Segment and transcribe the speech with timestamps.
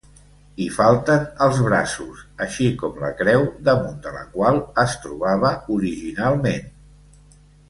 [0.63, 6.69] Hi falten els braços, així com la creu damunt de la qual es trobava originalment.